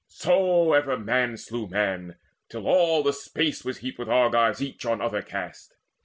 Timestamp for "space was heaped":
3.13-3.99